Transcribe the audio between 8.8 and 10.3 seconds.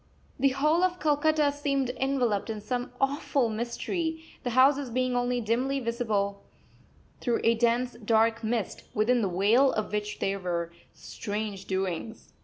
within the veil of which